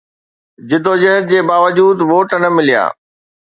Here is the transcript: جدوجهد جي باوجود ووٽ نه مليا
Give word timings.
جدوجهد 0.69 1.23
جي 1.33 1.39
باوجود 1.49 1.97
ووٽ 2.09 2.29
نه 2.43 2.49
مليا 2.57 2.85